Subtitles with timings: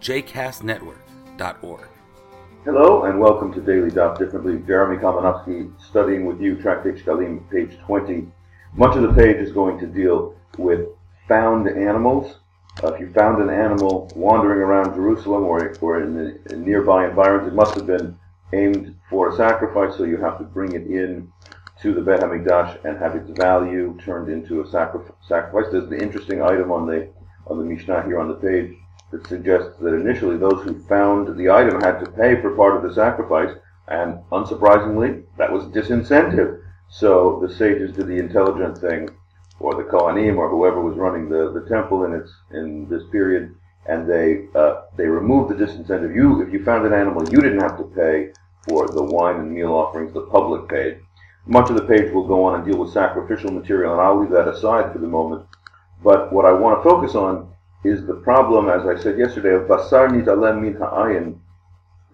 [0.00, 1.88] jcastnetwork.org.
[2.64, 4.62] Hello and welcome to Daily Daf Differently.
[4.66, 8.26] Jeremy Kalmanofsky studying with you, Tractate Shkalim, page 20.
[8.74, 10.88] Much of the page is going to deal with
[11.28, 12.36] found animals.
[12.82, 17.46] Uh, if you found an animal wandering around Jerusalem or, or in the nearby environs,
[17.48, 18.16] it must have been
[18.54, 21.30] aimed for a sacrifice, so you have to bring it in
[21.82, 25.66] to the Bet HaMikdash and have its value turned into a sacrifice.
[25.70, 27.08] There's the interesting item on the
[27.46, 28.76] on the Mishnah here on the page
[29.10, 32.82] that suggests that initially those who found the item had to pay for part of
[32.82, 33.54] the sacrifice,
[33.88, 36.62] and unsurprisingly, that was disincentive.
[36.88, 39.10] So the sages did the intelligent thing,
[39.58, 43.54] or the Kohanim, or whoever was running the, the temple in its in this period,
[43.86, 46.14] and they uh, they removed the disincentive.
[46.14, 48.32] You, if you found an animal, you didn't have to pay
[48.68, 50.12] for the wine and meal offerings.
[50.12, 51.00] The public paid.
[51.46, 54.30] Much of the page will go on and deal with sacrificial material, and I'll leave
[54.30, 55.46] that aside for the moment.
[56.02, 57.49] But what I want to focus on
[57.84, 61.38] is the problem, as I said yesterday, of basar nitalem min ha'ayin,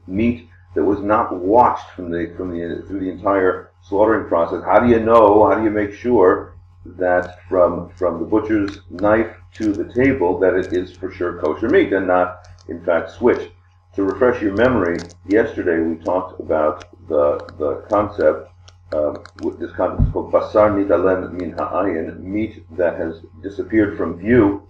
[0.07, 4.63] meat that was not watched from the from the through the entire slaughtering process.
[4.65, 5.49] How do you know?
[5.49, 10.55] How do you make sure that from from the butcher's knife to the table that
[10.55, 13.51] it is for sure kosher meat and not in fact switched?
[13.95, 18.51] To refresh your memory, yesterday we talked about the the concept.
[18.93, 19.25] Um,
[19.59, 24.63] this concept is called basar nitalem min ha'ayin, meat that has disappeared from view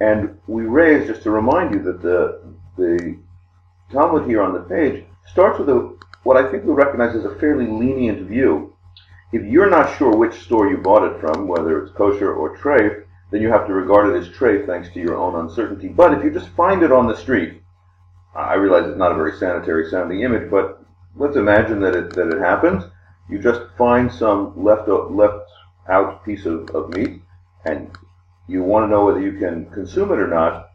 [0.00, 2.40] and we raise, just to remind you, that the,
[2.76, 3.18] the
[3.90, 7.34] Talmud here on the page starts with a, what I think we recognize as a
[7.36, 8.76] fairly lenient view.
[9.32, 13.04] If you're not sure which store you bought it from, whether it's kosher or treif,
[13.30, 15.88] then you have to regard it as treif thanks to your own uncertainty.
[15.88, 17.60] But if you just find it on the street,
[18.34, 20.82] I realize it's not a very sanitary sounding image, but
[21.16, 22.84] let's imagine that it, that it happens.
[23.28, 25.50] You just find some left, left
[25.88, 27.20] out piece of, of meat,
[27.64, 27.90] and
[28.48, 30.70] you want to know whether you can consume it or not,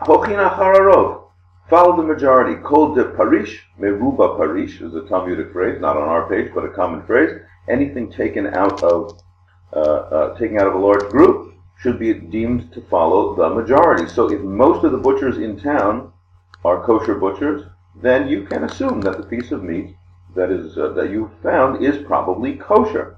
[0.00, 1.24] Hochina hararov.
[1.68, 2.60] Follow the majority.
[2.62, 6.70] Kol de parish, meruba parish is a Talmudic phrase, not on our page, but a
[6.70, 7.40] common phrase.
[7.68, 9.20] Anything taken out of
[9.72, 14.08] uh, uh, taken out of a large group should be deemed to follow the majority.
[14.08, 16.12] So if most of the butchers in town
[16.64, 17.62] are kosher butchers,
[18.02, 19.94] then you can assume that the piece of meat
[20.34, 23.16] that is uh, that you found is probably kosher.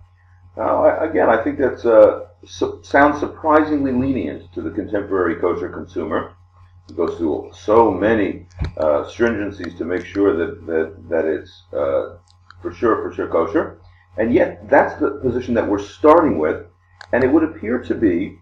[0.56, 6.34] Again, I think that uh, su- sounds surprisingly lenient to the contemporary kosher consumer.
[6.88, 8.46] It goes through so many
[8.76, 12.18] uh, stringencies to make sure that that, that it's uh,
[12.60, 13.80] for sure for sure kosher,
[14.18, 16.66] and yet that's the position that we're starting with,
[17.12, 18.36] and it would appear to be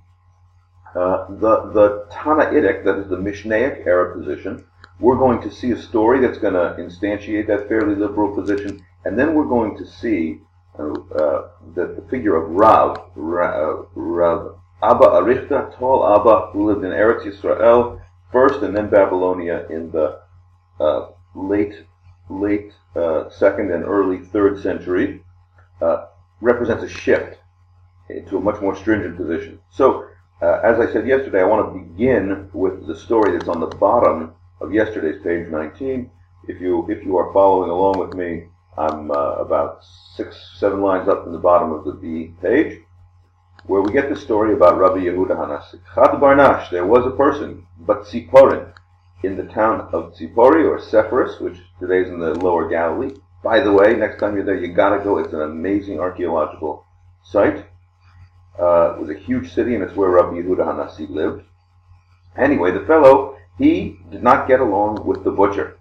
[0.97, 4.65] uh, the the Tannaitic, that is the Mishnaic era position.
[4.99, 9.19] We're going to see a story that's going to instantiate that fairly liberal position, and
[9.19, 10.41] then we're going to see
[11.75, 17.25] the, the, figure of Rav, Rav, Rav Abba Arichta, tall Abba, who lived in Eretz
[17.25, 18.01] Yisrael
[18.33, 20.21] first and then Babylonia in the
[20.79, 21.85] uh, late
[22.31, 25.23] late uh, second and early third century,
[25.83, 26.07] uh,
[26.41, 27.39] represents a shift
[28.29, 29.59] to a much more stringent position.
[29.71, 30.07] So,
[30.41, 33.67] uh, as I said yesterday, I want to begin with the story that's on the
[33.67, 36.11] bottom of yesterday's page 19.
[36.49, 38.47] If you if you are following along with me,
[38.79, 39.85] I'm uh, about
[40.17, 42.81] six, seven lines up from the bottom of the B page,
[43.65, 45.81] where we get the story about Rabbi Yehuda Hanassi.
[45.95, 48.73] Chad Barnash, there was a person, but Tziporin,
[49.23, 53.15] in the town of Tzipori, or Sepphoris, which today is in the lower Galilee.
[53.43, 55.19] By the way, next time you're there, you gotta go.
[55.19, 56.85] It's an amazing archaeological
[57.25, 57.67] site.
[58.59, 61.43] Uh, it was a huge city, and it's where Rabbi Yehuda Hanassi lived.
[62.37, 65.80] Anyway, the fellow, he did not get along with the butcher.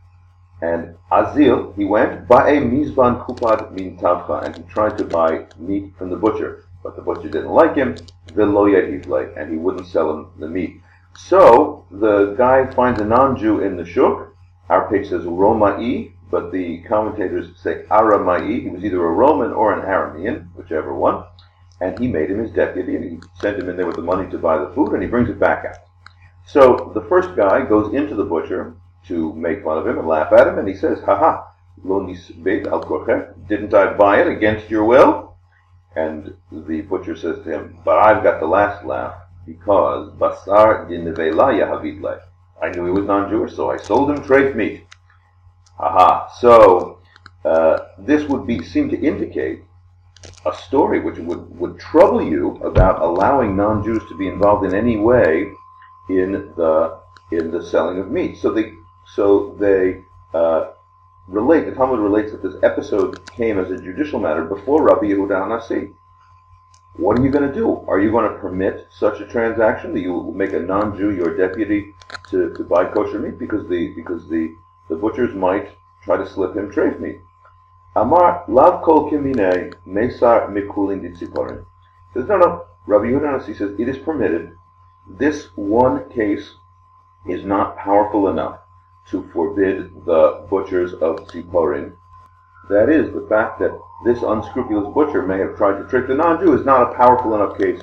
[0.61, 5.93] And Azil, he went, Ba'e Mizban Kupad Min Tavcha, and he tried to buy meat
[5.97, 6.65] from the butcher.
[6.83, 7.95] But the butcher didn't like him,
[8.27, 10.81] Veloya Ifle, and he wouldn't sell him the meat.
[11.17, 14.33] So the guy finds a non-Jew in the shuk.
[14.69, 18.61] Our page says Roma'i, but the commentators say Arama'i.
[18.61, 21.23] He was either a Roman or an Aramean, whichever one.
[21.81, 24.29] And he made him his deputy, and he sent him in there with the money
[24.29, 25.77] to buy the food, and he brings it back out.
[26.45, 28.75] So the first guy goes into the butcher,
[29.07, 31.43] to make fun of him and laugh at him, and he says, "Haha,
[31.83, 32.81] lo nisbeit al
[33.47, 35.35] Didn't I buy it against your will?"
[35.95, 39.15] And the butcher says to him, "But I've got the last laugh
[39.45, 42.21] because basar dinevela yahavidle.
[42.61, 44.85] I knew he was non-Jewish, so I sold him treif meat.
[45.79, 46.27] Aha.
[46.39, 46.99] So
[47.45, 49.63] uh, this would be seem to indicate
[50.45, 54.97] a story which would, would trouble you about allowing non-Jews to be involved in any
[54.97, 55.51] way
[56.09, 56.99] in the
[57.31, 58.37] in the selling of meat.
[58.37, 58.73] So they
[59.15, 60.03] so they
[60.33, 60.71] uh,
[61.27, 61.65] relate.
[61.65, 65.93] The Talmud relates that this episode came as a judicial matter before Rabbi Yehuda Hanasi.
[66.93, 67.85] What are you going to do?
[67.87, 71.93] Are you going to permit such a transaction that you make a non-Jew your deputy
[72.29, 74.55] to, to buy kosher meat because the because the,
[74.89, 75.69] the butchers might
[76.03, 77.21] try to slip him treif meat?
[77.95, 81.65] Amar lav kol kimine mesar mikulin ditziporin.
[82.13, 82.65] Says no no.
[82.85, 84.55] Rabbi Yehuda says it is permitted.
[85.07, 86.55] This one case
[87.25, 88.59] is not powerful enough
[89.11, 91.95] to forbid the butchers of tziporin.
[92.69, 96.53] That is the fact that this unscrupulous butcher may have tried to trick the non-Jew
[96.53, 97.81] is not a powerful enough case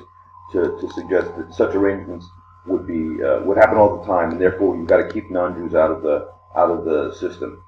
[0.51, 2.25] to, to suggest that such arrangements
[2.65, 5.75] would be uh, would happen all the time, and therefore you've got to keep non-Jews
[5.75, 7.63] out of the out of the system.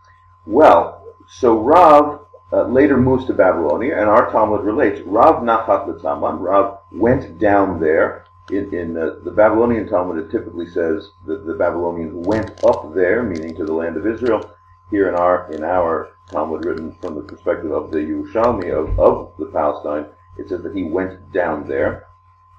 [0.45, 2.21] Well, so Rav
[2.51, 6.39] uh, later moves to Babylonia, and our Talmud relates Rav Nachat Litzaman.
[6.39, 8.25] Rav went down there.
[8.49, 13.21] In, in the, the Babylonian Talmud, it typically says that the Babylonians went up there,
[13.23, 14.51] meaning to the land of Israel.
[14.89, 19.33] Here in our in our Talmud written from the perspective of the Yerushalmi of, of
[19.37, 20.07] the Palestine,
[20.37, 22.07] it says that he went down there.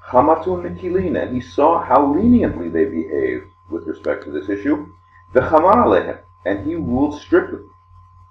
[0.06, 4.92] Hamatun Mikilin, and he saw how leniently they behaved with respect to this issue.
[5.32, 7.60] The Hamar Alehem, and he ruled strictly.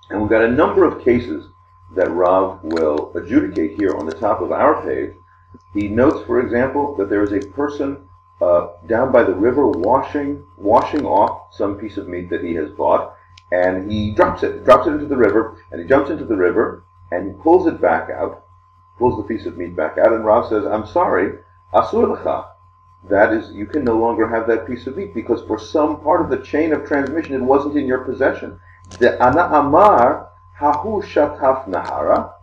[0.09, 1.47] And we've got a number of cases
[1.95, 5.15] that Rav will adjudicate here on the top of our page.
[5.73, 8.07] He notes, for example, that there is a person
[8.41, 12.69] uh, down by the river washing washing off some piece of meat that he has
[12.71, 13.15] bought,
[13.51, 16.83] and he drops it, drops it into the river, and he jumps into the river,
[17.11, 18.45] and he pulls it back out,
[18.97, 21.39] pulls the piece of meat back out, and Rav says, I'm sorry,
[21.73, 22.47] asur lecha.
[23.09, 26.21] That is, you can no longer have that piece of meat because for some part
[26.21, 28.59] of the chain of transmission, it wasn't in your possession.
[28.99, 30.29] The ana amar
[30.59, 32.33] hahu shataf nahara,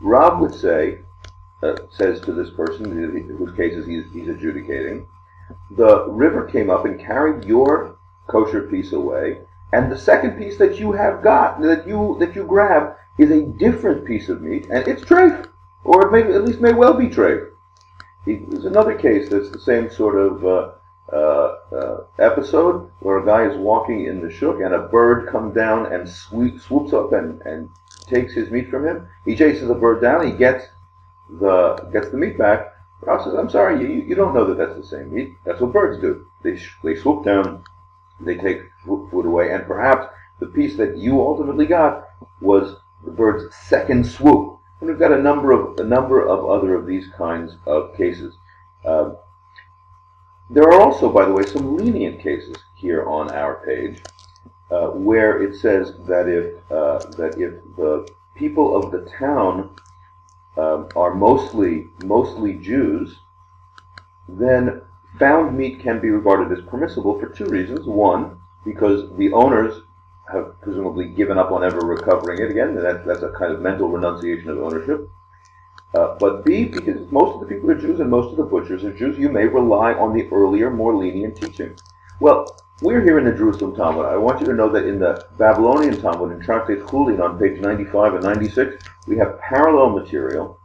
[0.00, 0.98] Rav would say,
[1.62, 5.06] uh, says to this person, whose cases he's, he's adjudicating,
[5.70, 7.96] the river came up and carried your
[8.26, 9.42] kosher piece away,
[9.72, 13.46] and the second piece that you have got, that you that you grab, is a
[13.46, 15.46] different piece of meat, and it's treif,
[15.84, 17.50] or it may at least may well be treif.
[18.26, 20.72] There's another case that's the same sort of uh,
[21.12, 25.54] uh, uh, episode where a guy is walking in the shuk and a bird comes
[25.54, 27.68] down and sweep, swoops up and, and
[28.06, 29.08] takes his meat from him.
[29.24, 30.26] He chases the bird down.
[30.26, 30.66] He gets
[31.28, 32.72] the gets the meat back,
[33.02, 35.34] Rav says, I'm sorry, you, you don't know that that's the same meat.
[35.44, 36.26] That's what birds do.
[36.42, 37.64] They, they swoop down,
[38.20, 40.06] they take food away, and perhaps
[40.38, 42.08] the piece that you ultimately got
[42.40, 44.58] was the bird's second swoop.
[44.80, 48.36] And we've got a number of a number of other of these kinds of cases.
[48.84, 49.12] Uh,
[50.52, 54.02] there are also, by the way, some lenient cases here on our page,
[54.70, 59.74] uh, where it says that if uh, that if the people of the town
[60.56, 63.16] um, are mostly mostly Jews,
[64.28, 64.82] then
[65.18, 67.86] found meat can be regarded as permissible for two reasons.
[67.86, 69.82] One, because the owners
[70.30, 72.74] have presumably given up on ever recovering it again.
[72.74, 75.08] That, that's a kind of mental renunciation of ownership.
[75.94, 78.82] Uh, but B, because most of the people are Jews and most of the butchers
[78.84, 81.76] are Jews, you may rely on the earlier, more lenient teaching.
[82.18, 82.46] Well,
[82.80, 84.06] we're here in the Jerusalem Talmud.
[84.06, 87.60] I want you to know that in the Babylonian Talmud, in Tractate Chulin on page
[87.60, 90.58] 95 and 96, we have parallel material,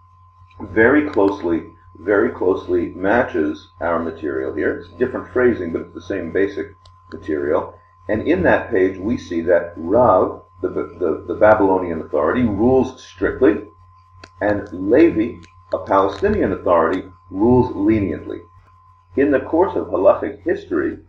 [0.61, 4.77] very closely, very closely matches our material here.
[4.77, 6.75] It's different phrasing, but it's the same basic
[7.11, 7.77] material.
[8.07, 13.65] And in that page, we see that Rav, the, the, the Babylonian authority, rules strictly,
[14.41, 15.39] and Levi,
[15.73, 18.39] a Palestinian authority, rules leniently.
[19.15, 20.99] In the course of halachic history,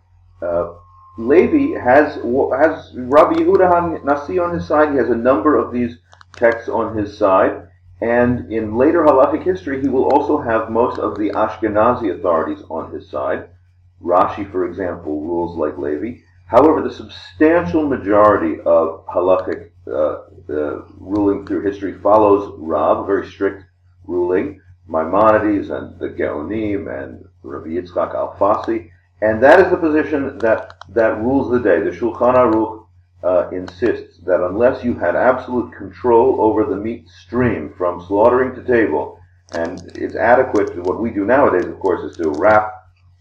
[0.43, 0.75] uh,
[1.19, 4.93] Levi has has Rabbi Yehuda Nasi on his side.
[4.93, 5.99] He has a number of these
[6.37, 7.69] texts on his side,
[8.01, 12.93] and in later halachic history, he will also have most of the Ashkenazi authorities on
[12.93, 13.49] his side.
[14.03, 16.21] Rashi, for example, rules like Levi.
[16.47, 23.64] However, the substantial majority of halachic uh, uh, ruling through history follows Rav, very strict
[24.04, 28.90] ruling, Maimonides and the Geonim and Rabbi Yitzchak Alfasi,
[29.21, 31.80] and that is the position that, that rules the day.
[31.80, 32.87] The Shulchan Aruch
[33.23, 38.62] uh, insists that unless you had absolute control over the meat stream from slaughtering to
[38.64, 39.21] table,
[39.52, 42.73] and it's adequate to what we do nowadays, of course, is to wrap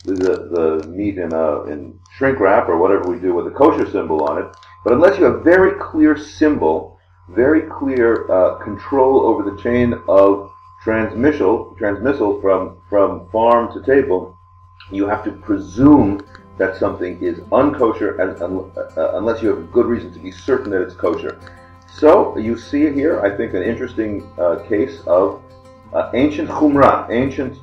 [0.06, 3.90] the, the meat in, a, in shrink wrap or whatever we do with a kosher
[3.92, 4.56] symbol on it.
[4.88, 10.50] But unless you have very clear symbol, very clear uh, control over the chain of
[10.82, 14.38] transmissal, transmissal from, from farm to table,
[14.90, 16.26] you have to presume
[16.58, 20.82] that something is unkosher as, uh, unless you have good reason to be certain that
[20.82, 21.38] it's kosher.
[21.94, 25.42] So you see here, I think, an interesting uh, case of
[25.92, 27.60] uh, ancient chumrah, ancient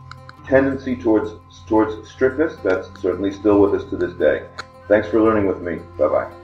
[0.47, 1.31] tendency towards
[1.67, 2.57] towards strictness.
[2.63, 4.47] That's certainly still with us to this day.
[4.89, 5.77] Thanks for learning with me.
[5.97, 6.44] Bye bye.